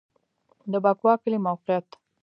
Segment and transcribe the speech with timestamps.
[0.71, 1.87] د بکوا کلی موقعیت